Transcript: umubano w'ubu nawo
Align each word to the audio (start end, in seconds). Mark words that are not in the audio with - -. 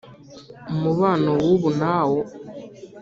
umubano 0.73 1.31
w'ubu 1.45 1.69
nawo 1.79 2.19